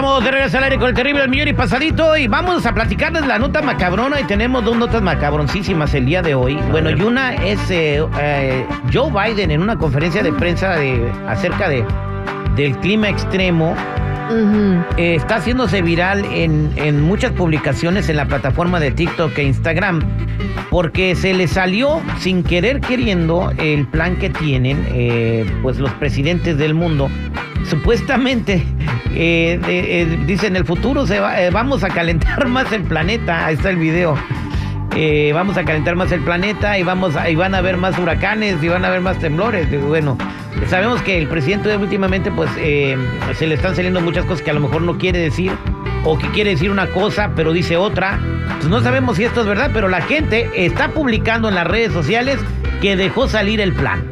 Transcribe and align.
Estamos 0.00 0.24
de 0.24 0.30
regreso 0.30 0.56
al 0.56 0.64
aire 0.64 0.78
con 0.78 0.88
el 0.88 0.94
terrible 0.94 1.22
El 1.24 1.28
millón 1.28 1.48
y 1.48 1.52
pasadito 1.52 2.16
y 2.16 2.26
vamos 2.26 2.64
a 2.64 2.72
platicarles 2.72 3.26
la 3.26 3.38
nota 3.38 3.60
macabrona 3.60 4.18
y 4.18 4.24
tenemos 4.24 4.64
dos 4.64 4.74
notas 4.74 5.02
macabroncísimas 5.02 5.92
el 5.92 6.06
día 6.06 6.22
de 6.22 6.34
hoy. 6.34 6.54
Bueno, 6.70 6.88
y 6.88 7.02
una 7.02 7.34
es 7.34 7.70
eh, 7.70 8.02
eh, 8.18 8.66
Joe 8.90 9.10
Biden 9.10 9.50
en 9.50 9.60
una 9.60 9.76
conferencia 9.76 10.22
de 10.22 10.32
prensa 10.32 10.74
de, 10.76 11.12
acerca 11.28 11.68
de, 11.68 11.84
del 12.56 12.78
clima 12.78 13.10
extremo. 13.10 13.76
eh, 14.96 15.16
está 15.16 15.36
haciéndose 15.36 15.82
viral 15.82 16.24
en, 16.24 16.72
en 16.76 17.02
muchas 17.02 17.32
publicaciones 17.32 18.08
en 18.08 18.16
la 18.16 18.24
plataforma 18.24 18.80
de 18.80 18.92
TikTok 18.92 19.36
e 19.36 19.42
Instagram 19.42 20.00
porque 20.70 21.14
se 21.14 21.34
le 21.34 21.48
salió 21.48 22.00
sin 22.18 22.42
querer 22.42 22.80
queriendo 22.80 23.52
el 23.58 23.86
plan 23.88 24.16
que 24.16 24.30
tienen 24.30 24.86
eh, 24.92 25.44
pues 25.62 25.78
los 25.78 25.92
presidentes 25.94 26.56
del 26.56 26.74
mundo 26.74 27.10
supuestamente 27.68 28.64
eh, 29.14 29.60
eh, 29.66 30.18
dice 30.26 30.46
en 30.46 30.56
el 30.56 30.64
futuro 30.64 31.06
se 31.06 31.16
eh, 31.18 31.50
vamos 31.50 31.82
a 31.84 31.88
calentar 31.88 32.46
más 32.48 32.70
el 32.72 32.82
planeta 32.82 33.46
ahí 33.46 33.54
está 33.54 33.70
el 33.70 33.76
video. 33.76 34.16
Eh, 34.96 35.30
vamos 35.32 35.56
a 35.56 35.64
calentar 35.64 35.94
más 35.94 36.10
el 36.10 36.20
planeta 36.20 36.76
y 36.78 36.82
vamos 36.82 37.14
a- 37.14 37.30
y 37.30 37.36
van 37.36 37.54
a 37.54 37.58
haber 37.58 37.76
más 37.76 37.96
huracanes 37.98 38.60
y 38.62 38.68
van 38.68 38.84
a 38.84 38.88
haber 38.88 39.00
más 39.00 39.18
temblores. 39.18 39.68
Bueno 39.86 40.16
sabemos 40.68 41.00
que 41.02 41.16
el 41.16 41.28
presidente 41.28 41.74
últimamente 41.76 42.30
pues 42.30 42.50
se 42.52 43.46
le 43.46 43.54
están 43.54 43.74
saliendo 43.76 44.00
muchas 44.00 44.24
cosas 44.24 44.42
que 44.42 44.50
a 44.50 44.54
lo 44.54 44.60
mejor 44.60 44.82
no 44.82 44.98
quiere 44.98 45.18
decir 45.20 45.52
o 46.04 46.18
que 46.18 46.26
quiere 46.30 46.50
decir 46.50 46.70
una 46.70 46.86
cosa 46.88 47.30
pero 47.36 47.52
dice 47.52 47.76
otra. 47.76 48.18
Pues 48.58 48.68
no 48.68 48.80
sabemos 48.80 49.16
si 49.16 49.24
esto 49.24 49.40
es 49.42 49.46
verdad 49.46 49.70
pero 49.72 49.88
la 49.88 50.02
gente 50.02 50.50
está 50.56 50.88
publicando 50.88 51.48
en 51.48 51.54
las 51.54 51.66
redes 51.66 51.92
sociales 51.92 52.38
que 52.82 52.96
dejó 52.96 53.28
salir 53.28 53.60
el 53.60 53.72
plan 53.72 54.09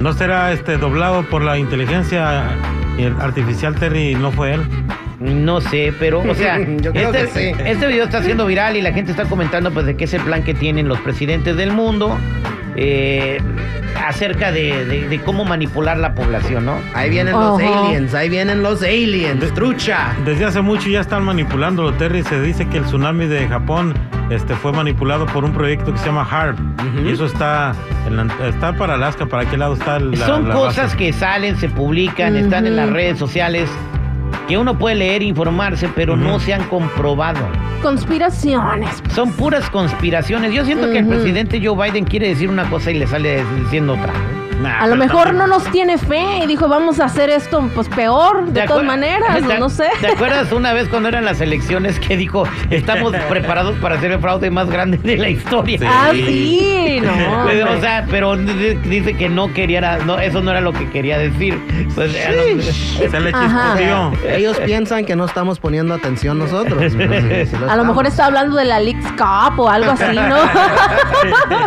¿No 0.00 0.12
será 0.12 0.52
este 0.52 0.76
doblado 0.76 1.22
por 1.24 1.42
la 1.42 1.58
inteligencia 1.58 2.44
artificial 3.20 3.74
Terry 3.74 4.14
no 4.14 4.30
fue 4.32 4.54
él? 4.54 4.60
No 5.20 5.60
sé, 5.60 5.92
pero, 5.98 6.20
o 6.20 6.34
sea, 6.34 6.58
Yo 6.80 6.92
creo 6.92 7.12
este, 7.12 7.52
que 7.52 7.54
sí. 7.56 7.62
este 7.64 7.86
video 7.88 8.04
está 8.04 8.22
siendo 8.22 8.46
viral 8.46 8.76
y 8.76 8.82
la 8.82 8.92
gente 8.92 9.10
está 9.10 9.24
comentando 9.24 9.72
pues 9.72 9.86
de 9.86 9.96
qué 9.96 10.04
es 10.04 10.14
el 10.14 10.22
plan 10.22 10.42
que 10.44 10.54
tienen 10.54 10.86
los 10.88 11.00
presidentes 11.00 11.56
del 11.56 11.72
mundo 11.72 12.16
eh, 12.76 13.38
acerca 14.06 14.52
de, 14.52 14.84
de- 14.84 15.08
de 15.08 15.20
cómo 15.22 15.44
manipular 15.44 15.96
la 15.98 16.14
población, 16.14 16.66
¿no? 16.66 16.78
Ahí 16.94 17.10
vienen 17.10 17.32
los 17.34 17.60
aliens, 17.60 18.14
ahí 18.14 18.28
vienen 18.28 18.62
los 18.62 18.80
aliens, 18.82 19.52
trucha. 19.54 20.14
Desde 20.24 20.44
hace 20.44 20.60
mucho 20.60 20.88
ya 20.88 21.00
están 21.00 21.24
manipulándolo, 21.24 21.92
Terry. 21.94 22.22
Se 22.22 22.40
dice 22.40 22.68
que 22.68 22.78
el 22.78 22.84
tsunami 22.84 23.26
de 23.26 23.48
Japón 23.48 23.94
este, 24.30 24.54
fue 24.54 24.72
manipulado 24.72 25.26
por 25.26 25.44
un 25.44 25.52
proyecto 25.52 25.92
que 25.92 25.98
se 25.98 26.06
llama 26.06 26.26
HARP. 26.30 26.58
Y 27.04 27.10
eso 27.10 27.26
está, 27.26 27.74
en 28.06 28.16
la- 28.16 28.48
está 28.48 28.74
para 28.76 28.94
Alaska. 28.94 29.26
¿Para 29.26 29.48
qué 29.48 29.56
lado 29.56 29.74
está 29.74 29.98
la, 29.98 30.26
Son 30.26 30.48
la 30.48 30.54
cosas 30.54 30.84
base? 30.92 30.96
que 30.96 31.12
salen, 31.12 31.56
se 31.56 31.68
publican, 31.68 32.36
están 32.36 32.66
en 32.66 32.76
las 32.76 32.90
redes 32.90 33.18
sociales, 33.18 33.68
que 34.46 34.56
uno 34.58 34.78
puede 34.78 34.96
leer, 34.96 35.22
informarse, 35.22 35.88
pero 35.94 36.16
no 36.16 36.40
se 36.40 36.54
han 36.54 36.64
comprobado. 36.64 37.40
Conspiraciones. 37.82 39.02
Son 39.14 39.32
puras 39.32 39.68
conspiraciones. 39.70 40.52
Yo 40.54 40.64
siento 40.64 40.90
que 40.90 40.98
el 40.98 41.06
presidente 41.06 41.60
Joe 41.64 41.90
Biden 41.90 42.04
quiere 42.04 42.28
decir 42.28 42.48
una 42.50 42.68
cosa 42.70 42.90
y 42.90 42.98
le 42.98 43.06
sale 43.06 43.42
diciendo 43.62 43.94
otra. 43.94 44.12
Nah, 44.60 44.82
A 44.82 44.86
lo 44.88 44.96
mejor 44.96 45.34
no 45.34 45.46
nos 45.46 45.64
tiene 45.70 45.98
fe 45.98 46.40
y 46.42 46.46
dijo, 46.46 46.68
vamos 46.68 46.98
a 47.00 47.04
hacer 47.04 47.30
esto 47.30 47.68
pues 47.74 47.88
peor, 47.88 48.46
de 48.46 48.62
¿Te 48.62 48.66
todas 48.66 48.84
maneras, 48.84 49.38
¿Te- 49.46 49.54
o 49.54 49.58
no 49.58 49.68
sé. 49.68 49.88
¿Te 50.00 50.08
acuerdas 50.08 50.50
una 50.52 50.72
vez 50.72 50.88
cuando 50.88 51.08
eran 51.08 51.24
las 51.24 51.40
elecciones 51.40 51.98
que 52.00 52.16
dijo, 52.16 52.44
estamos 52.70 53.14
preparados 53.28 53.76
para 53.76 53.94
hacer 53.96 54.10
el 54.12 54.18
fraude 54.20 54.50
más 54.50 54.68
grande 54.68 54.98
de 54.98 55.16
la 55.16 55.28
historia? 55.28 55.78
Sí. 55.78 55.84
Ah, 55.88 56.10
sí, 56.12 57.00
no. 57.02 57.08
Pues, 57.48 57.64
o 57.64 57.80
sea, 57.80 58.04
pero 58.10 58.36
dice 58.36 59.14
que 59.16 59.28
no 59.28 59.52
quería, 59.54 59.98
no, 60.04 60.18
eso 60.18 60.40
no 60.40 60.50
era 60.50 60.60
lo 60.60 60.72
que 60.72 60.88
quería 60.90 61.18
decir. 61.18 61.58
Pues, 61.94 62.14
a 62.26 62.30
lo- 62.30 62.62
Se 63.10 63.20
le 63.20 63.32
chispoteó. 63.32 64.12
Ellos 64.28 64.58
piensan 64.58 65.04
que 65.04 65.14
no 65.16 65.24
estamos 65.24 65.58
poniendo 65.60 65.94
atención 65.94 66.38
nosotros. 66.38 66.80
sí, 66.92 66.98
sí 66.98 67.56
a 67.68 67.76
lo 67.76 67.84
mejor 67.84 68.06
está 68.06 68.26
hablando 68.26 68.56
de 68.56 68.64
la 68.64 68.80
Leaks 68.80 69.06
Cup 69.12 69.58
o 69.60 69.68
algo 69.68 69.92
así, 69.92 70.16
¿no? 70.16 70.36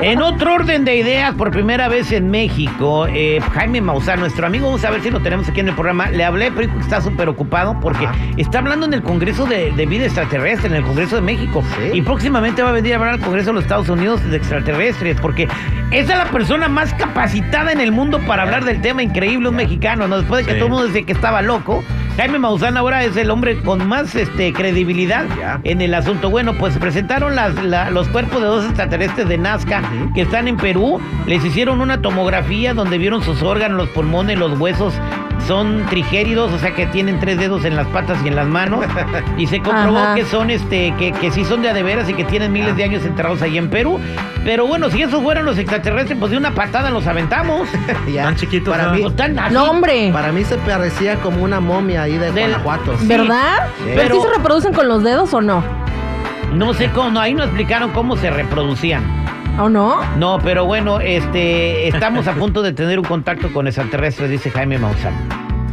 En 0.02 0.22
otro 0.22 0.56
orden 0.56 0.86
de 0.86 0.98
ideas, 0.98 1.34
por 1.36 1.52
primera 1.52 1.88
vez 1.88 2.12
en 2.12 2.30
México, 2.30 2.81
eh, 3.14 3.40
Jaime 3.54 3.80
Maussan, 3.82 4.20
nuestro 4.20 4.46
amigo, 4.48 4.66
vamos 4.68 4.84
a 4.84 4.90
ver 4.90 5.02
si 5.02 5.10
lo 5.12 5.20
tenemos 5.20 5.48
aquí 5.48 5.60
en 5.60 5.68
el 5.70 5.76
programa. 5.76 6.10
Le 6.10 6.24
hablé, 6.24 6.52
pero 6.52 6.72
está 6.80 7.00
súper 7.02 7.30
ocupado 7.30 7.80
porque 7.80 8.06
Ajá. 8.06 8.16
está 8.38 8.60
hablando 8.60 8.86
en 8.86 8.94
el 8.94 9.02
Congreso 9.04 9.46
de, 9.46 9.72
de 9.72 9.86
Vida 9.86 10.06
Extraterrestre, 10.06 10.70
en 10.70 10.76
el 10.76 10.84
Congreso 10.84 11.16
de 11.18 11.22
México. 11.22 11.64
Sí. 11.78 11.98
Y 11.98 12.02
próximamente 12.02 12.62
va 12.64 12.70
a 12.70 12.74
venir 12.74 12.94
a 12.94 12.96
hablar 12.98 13.14
al 13.16 13.20
Congreso 13.20 13.48
de 13.48 13.54
los 13.54 13.64
Estados 13.64 13.90
Unidos 13.90 14.24
de 14.30 14.38
extraterrestres, 14.38 15.20
porque 15.22 15.48
esa 15.92 16.14
es 16.14 16.18
la 16.18 16.26
persona 16.32 16.68
más 16.70 16.94
capacitada 16.94 17.72
en 17.72 17.80
el 17.82 17.92
mundo 17.92 18.20
para 18.26 18.44
hablar 18.44 18.66
del 18.66 18.82
tema 18.82 19.04
increíble, 19.04 19.50
un 19.50 19.56
mexicano, 19.56 20.08
¿no? 20.08 20.18
Después 20.20 20.40
de 20.46 20.46
que 20.46 20.54
Sí. 20.54 20.58
todo 20.60 20.68
el 20.68 20.72
mundo 20.74 20.88
dice 20.88 21.04
que 21.04 21.14
estaba 21.14 21.42
loco. 21.42 21.84
Jaime 22.18 22.40
Maussan 22.40 22.78
ahora 22.78 23.04
es 23.04 23.16
el 23.18 23.32
hombre 23.32 23.60
con 23.62 23.88
más 23.88 24.14
este, 24.16 24.54
credibilidad 24.54 25.26
en 25.64 25.82
el 25.82 25.94
asunto. 25.94 26.30
Bueno, 26.30 26.54
pues 26.58 26.78
presentaron 26.78 27.36
las- 27.36 27.56
la- 27.64 27.90
los 27.90 28.08
cuerpos 28.10 28.42
de 28.42 28.48
dos 28.48 28.66
extraterrestres 28.66 29.28
de 29.28 29.38
Nazca 29.38 29.82
que 30.14 30.22
están 30.22 30.48
en 30.48 30.58
Perú. 30.58 31.00
Les 31.26 31.44
hicieron 31.44 31.82
una 31.82 32.02
tomografía 32.02 32.74
donde 32.74 32.98
vieron 32.98 33.24
sus 33.24 33.42
órganos, 33.42 33.78
los 33.78 33.90
pulmones, 33.90 34.38
los 34.38 34.60
huesos. 34.60 34.94
Son 35.48 35.86
trigéridos, 35.88 36.52
o 36.54 36.60
sea 36.60 36.74
que 36.74 36.86
tienen 36.88 37.20
tres 37.20 37.38
dedos 37.38 37.66
en 37.66 37.76
las 37.76 37.88
patas 37.88 38.18
y 38.24 38.28
en 38.28 38.36
las 38.36 38.48
manos. 38.48 38.86
Y 39.38 39.48
se 39.48 39.60
comprobó 39.62 39.98
Ajá. 39.98 40.16
que 40.16 40.24
son, 40.26 40.50
este, 40.50 40.94
que, 40.98 41.12
que 41.12 41.32
sí 41.32 41.44
son 41.44 41.62
de 41.62 41.70
adeveras 41.70 42.08
y 42.10 42.14
que 42.14 42.24
tienen 42.24 42.54
miles 42.54 42.78
de 42.78 42.84
años 42.84 43.04
enterrados 43.06 43.42
ahí 43.42 43.58
en 43.58 43.70
Perú. 43.70 44.00
Pero 44.46 44.66
bueno, 44.68 44.90
si 44.90 45.02
esos 45.02 45.22
fueron 45.22 45.46
los 45.46 45.58
extraterrestres, 45.58 46.18
pues 46.20 46.32
de 46.32 46.38
una 46.38 46.52
patada 46.54 46.90
los 46.92 47.06
aventamos. 47.08 47.68
Ya. 48.12 48.24
Tan 48.24 48.36
chiquitos, 48.36 48.76
Para 48.76 48.92
¿no? 48.92 48.94
mí, 48.94 49.12
tan 49.16 49.38
así. 49.40 49.54
No, 49.54 49.66
hombre. 49.70 50.10
para 50.12 50.32
mí 50.32 50.44
se 50.44 50.58
parecía 50.58 51.16
como 51.18 51.44
una 51.44 51.60
momia 51.60 52.04
ahí 52.04 52.18
de 52.18 52.32
Del- 52.32 52.50
Guanajuato. 52.52 52.98
Sí. 53.00 53.08
¿Verdad? 53.08 53.68
Sí. 53.78 53.84
¿Pero 53.86 54.02
Pero- 54.02 54.16
sí 54.16 54.22
se 54.22 54.38
reproducen 54.38 54.74
con 54.74 54.88
los 54.88 55.04
dedos 55.04 55.34
o 55.34 55.42
no? 55.42 55.64
No 56.54 56.74
sé 56.74 56.90
cómo, 56.92 57.20
ahí 57.20 57.34
no 57.34 57.44
explicaron 57.44 57.92
cómo 57.92 58.18
se 58.18 58.30
reproducían. 58.30 59.04
¿O 59.60 59.70
no? 59.70 60.00
No, 60.18 60.40
pero 60.44 60.66
bueno, 60.66 61.00
este, 61.00 61.88
estamos 61.88 62.28
a 62.28 62.34
punto 62.34 62.62
de 62.62 62.74
tener 62.74 63.00
un 63.00 63.06
contacto 63.06 63.52
con 63.54 63.68
extraterrestres, 63.68 64.30
dice 64.30 64.50
Jaime 64.50 64.78
Maussan. 64.78 65.14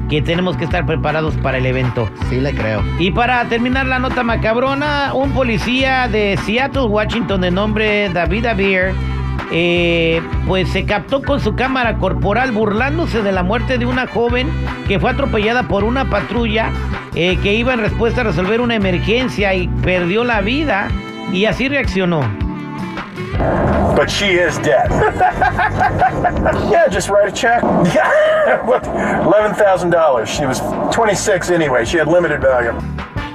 Que 0.09 0.23
tenemos 0.23 0.57
que 0.57 0.65
estar 0.65 0.85
preparados 0.87 1.35
para 1.37 1.59
el 1.59 1.67
evento. 1.67 2.09
Sí 2.29 2.41
le 2.41 2.55
creo. 2.55 2.83
Y 2.99 3.11
para 3.11 3.45
terminar 3.45 3.87
la 3.87 3.99
nota 3.99 4.23
macabrona, 4.23 5.13
un 5.15 5.33
policía 5.33 6.09
de 6.09 6.39
Seattle, 6.45 6.85
Washington, 6.85 7.43
de 7.43 7.51
nombre 7.51 8.09
David 8.09 8.47
Abier, 8.47 8.95
eh, 9.53 10.23
pues 10.47 10.69
se 10.71 10.85
captó 10.85 11.23
con 11.23 11.41
su 11.41 11.55
cámara 11.55 11.97
corporal 11.97 12.53
burlándose 12.53 13.23
de 13.23 13.33
la 13.33 13.43
muerte 13.43 13.79
de 13.79 13.87
una 13.87 14.07
joven 14.07 14.49
que 14.87 14.99
fue 14.99 15.11
atropellada 15.11 15.65
por 15.69 15.85
una 15.85 16.11
patrulla 16.11 16.71
eh, 17.15 17.39
que 17.43 17.55
iba 17.55 17.73
en 17.73 17.81
respuesta 17.81 18.23
a 18.23 18.25
resolver 18.25 18.61
una 18.61 18.75
emergencia 18.75 19.55
y 19.55 19.69
perdió 19.69 20.25
la 20.25 20.41
vida. 20.41 20.89
Y 21.33 21.45
así 21.45 21.69
reaccionó. 21.69 22.48
But 23.97 24.09
she 24.11 24.27
is 24.39 24.59
dead. 24.59 24.89
yeah, 26.71 26.89
just 26.89 27.09
write 27.09 27.29
a 27.29 27.33
check. 27.33 27.63
Yeah, 27.95 28.63
what? 28.65 28.87
Eleven 28.87 29.55
thousand 29.55 29.91
dollars. 29.91 30.29
She 30.29 30.47
was 30.47 30.61
twenty-six 30.93 31.51
anyway. 31.51 31.85
She 31.85 31.99
had 31.99 32.07
limited 32.09 32.41
value. 32.41 32.73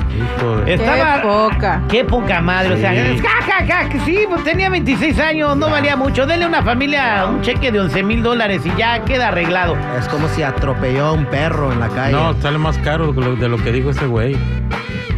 Hijo 0.10 0.57
de- 0.63 0.74
Estaba- 0.75 1.16
Qué 1.16 1.22
poca. 1.24 1.81
Qué 1.90 2.06
poca 2.06 2.40
madre, 2.42 2.74
o 2.75 2.78
sea, 2.78 2.92
Sí. 2.94 3.18
ja, 3.19 3.42
ja, 3.42 3.66
ja, 3.66 3.90
que 3.90 4.00
sí, 4.01 4.25
pues 4.30 4.44
tenía 4.44 4.69
26 4.69 5.19
años, 5.19 5.57
no 5.57 5.69
valía 5.72 5.95
mucho. 5.95 6.25
Dele 6.28 6.45
a 6.45 6.48
una 6.48 6.62
familia 6.62 7.25
un 7.28 7.42
cheque 7.42 7.72
de 7.72 7.80
11 7.80 8.04
mil 8.04 8.22
dólares 8.22 8.62
y 8.66 8.72
ya 8.78 9.04
queda 9.04 9.30
arreglado. 9.30 9.75
Es 9.98 10.07
como 10.07 10.28
si 10.30 10.44
atropelló 10.44 11.07
a 11.07 11.12
un 11.13 11.25
perro 11.25 11.72
en 11.72 11.80
la 11.80 11.90
calle. 11.90 12.13
No, 12.13 12.34
sale 12.42 12.57
más 12.60 12.78
caro 12.80 13.12
de 13.12 13.22
lo, 13.22 13.36
de 13.36 13.50
lo 13.50 13.57
que 13.57 13.72
dijo 13.72 13.90
ese 13.90 14.06
güey. 14.06 14.38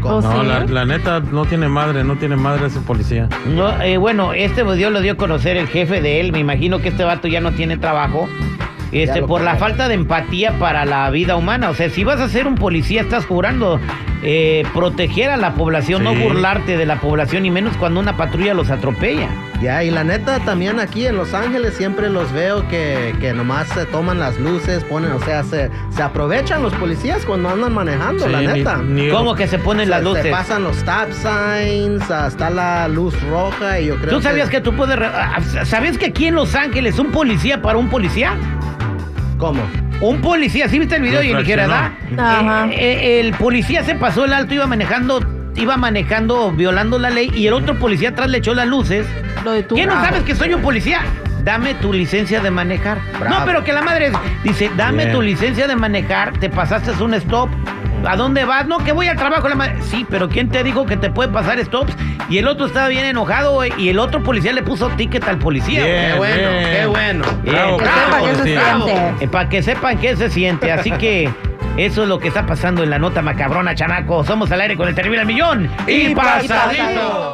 ¿O 0.05 0.21
No, 0.21 0.41
sí? 0.41 0.47
la, 0.47 0.65
la 0.65 0.85
neta 0.85 1.19
no 1.19 1.45
tiene 1.45 1.67
madre, 1.67 2.03
no 2.03 2.15
tiene 2.15 2.35
madre 2.35 2.67
ese 2.67 2.79
policía. 2.79 3.27
No, 3.47 3.81
eh, 3.81 3.97
bueno, 3.97 4.33
este 4.33 4.63
video 4.63 4.89
lo 4.89 5.01
dio 5.01 5.13
a 5.13 5.15
conocer 5.17 5.57
el 5.57 5.67
jefe 5.67 6.01
de 6.01 6.19
él. 6.21 6.31
Me 6.31 6.39
imagino 6.39 6.79
que 6.79 6.89
este 6.89 7.03
vato 7.03 7.27
ya 7.27 7.41
no 7.41 7.51
tiene 7.51 7.77
trabajo. 7.77 8.27
Este, 9.03 9.21
por 9.23 9.41
la 9.41 9.55
falta 9.55 9.87
de 9.87 9.95
empatía 9.95 10.53
para 10.59 10.85
la 10.85 11.09
vida 11.09 11.35
humana. 11.35 11.69
O 11.69 11.73
sea, 11.75 11.89
si 11.89 12.03
vas 12.03 12.19
a 12.19 12.29
ser 12.29 12.47
un 12.47 12.55
policía, 12.55 13.01
estás 13.01 13.25
jurando 13.25 13.79
eh, 14.23 14.63
proteger 14.73 15.29
a 15.29 15.37
la 15.37 15.53
población, 15.53 16.03
no 16.03 16.15
burlarte 16.15 16.77
de 16.77 16.85
la 16.85 16.99
población, 17.01 17.45
y 17.45 17.51
menos 17.51 17.75
cuando 17.77 17.99
una 17.99 18.15
patrulla 18.17 18.53
los 18.53 18.69
atropella. 18.71 19.27
Ya, 19.61 19.83
y 19.85 19.89
la 19.91 20.03
neta 20.03 20.39
también 20.39 20.79
aquí 20.81 21.05
en 21.07 21.15
Los 21.15 21.33
Ángeles 21.33 21.75
siempre 21.75 22.09
los 22.09 22.29
veo 22.33 22.67
que, 22.67 23.15
que 23.21 23.33
nomás 23.33 23.67
se 23.69 23.85
toman 23.85 24.19
las 24.19 24.37
luces, 24.37 24.83
ponen, 24.83 25.11
o 25.13 25.19
sea, 25.21 25.43
se, 25.43 25.69
se 25.91 26.03
aprovechan 26.03 26.61
los 26.61 26.73
policías 26.73 27.23
cuando 27.25 27.49
andan 27.49 27.73
manejando, 27.73 28.25
Sí, 28.25 28.31
la 28.31 28.41
neta. 28.41 28.77
ni- 28.77 29.07
¿Cómo 29.09 29.33
que 29.35 29.47
se 29.47 29.57
ponen 29.57 29.85
Se- 29.85 29.89
las 29.91 29.99
Se 29.99 30.05
luces? 30.05 30.27
pasan 30.27 30.63
los 30.63 30.75
stop 30.77 31.09
signs, 31.13 32.11
hasta 32.11 32.49
la 32.49 32.87
luz 32.89 33.15
roja 33.29 33.79
y 33.79 33.87
yo 33.87 33.95
creo 33.97 34.09
¿Tú 34.09 34.21
sabías 34.21 34.49
que 34.49 34.59
tú 34.59 34.73
puedes... 34.75 34.97
re- 34.97 35.07
ah, 35.07 35.39
¿Sabías 35.63 35.97
que 35.97 36.07
aquí 36.07 36.27
en 36.27 36.35
Los 36.35 36.53
Ángeles 36.55 36.99
un 36.99 37.11
policía 37.11 37.61
para 37.61 37.77
un 37.77 37.87
policía? 37.89 38.33
¿Cómo? 39.37 39.61
Un 40.01 40.21
policía, 40.21 40.67
¿sí 40.69 40.79
viste 40.79 40.95
el 40.95 41.01
video 41.01 41.21
y 41.23 41.33
dijera, 41.35 41.67
¿verdad? 41.67 41.91
Ajá. 42.17 42.67
Eh, 42.71 42.75
eh, 42.77 43.19
el 43.21 43.33
policía 43.33 43.83
se 43.83 43.95
pasó 43.95 44.25
el 44.25 44.33
alto, 44.33 44.53
iba 44.53 44.65
manejando, 44.67 45.21
iba 45.55 45.77
manejando, 45.77 46.51
violando 46.51 46.99
la 46.99 47.09
ley, 47.09 47.31
y 47.33 47.47
el 47.47 47.53
otro 47.53 47.75
policía 47.75 48.09
atrás 48.09 48.29
le 48.29 48.37
echó 48.39 48.53
las 48.53 48.67
luces. 48.67 49.05
Lo 49.43 49.51
de 49.51 49.63
tu 49.63 49.75
¿Qué 49.75 49.85
no 49.85 49.93
sabes 49.93 50.23
que 50.23 50.35
soy 50.35 50.53
un 50.53 50.61
policía? 50.61 51.01
Dame 51.43 51.75
tu 51.75 51.93
licencia 51.93 52.39
de 52.39 52.49
manejar. 52.49 52.97
Bravo. 53.19 53.39
No, 53.39 53.45
pero 53.45 53.63
que 53.63 53.71
la 53.71 53.81
madre 53.83 54.11
dice, 54.43 54.71
dame 54.75 55.03
Bien. 55.05 55.15
tu 55.15 55.21
licencia 55.21 55.67
de 55.67 55.75
manejar, 55.75 56.33
te 56.39 56.49
pasaste 56.49 56.91
un 57.03 57.13
stop. 57.13 57.49
¿A 58.07 58.15
dónde 58.15 58.45
vas? 58.45 58.67
No, 58.67 58.79
que 58.79 58.91
voy 58.91 59.07
al 59.07 59.15
trabajo. 59.17 59.47
La 59.49 59.55
ma- 59.55 59.81
sí, 59.81 60.05
pero 60.09 60.29
¿quién 60.29 60.49
te 60.49 60.63
dijo 60.63 60.85
que 60.85 60.95
te 60.97 61.09
puede 61.09 61.29
pasar 61.29 61.63
stops? 61.63 61.95
Y 62.29 62.37
el 62.39 62.47
otro 62.47 62.67
estaba 62.67 62.87
bien 62.87 63.05
enojado 63.05 63.53
güey, 63.53 63.71
y 63.79 63.89
el 63.89 63.97
otro 63.99 64.21
policía 64.23 64.53
le 64.53 64.61
puso 64.63 64.89
ticket 64.89 65.27
al 65.27 65.37
policía. 65.39 65.83
Bien, 65.85 66.11
Qué 66.11 66.17
bueno, 66.17 66.49
bien. 66.51 66.63
qué 66.71 66.85
bueno. 66.87 67.25
Bravo, 67.43 67.77
Que 67.77 67.83
bravo, 67.83 67.94
se 68.23 68.43
siente. 68.43 69.13
Eh, 69.21 69.27
para 69.27 69.49
que 69.49 69.61
sepan 69.63 69.97
qué 69.97 70.15
se 70.15 70.29
siente. 70.29 70.71
Así 70.71 70.91
que 70.91 71.29
eso 71.77 72.03
es 72.03 72.07
lo 72.09 72.19
que 72.19 72.27
está 72.29 72.45
pasando 72.45 72.83
en 72.83 72.89
la 72.89 72.99
nota 72.99 73.21
macabrona, 73.21 73.75
chanaco. 73.75 74.23
Somos 74.23 74.51
al 74.51 74.61
aire 74.61 74.77
con 74.77 74.87
el 74.87 74.95
terrible 74.95 75.25
millón. 75.25 75.69
Y 75.87 76.07
Y 76.07 76.15
pasadito. 76.15 76.53
pasadito. 76.53 77.33